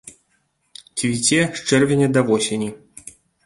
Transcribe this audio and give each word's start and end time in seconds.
Цвіце 0.97 1.39
з 1.59 1.61
чэрвеня 1.67 2.11
да 2.17 2.21
восені. 2.33 2.69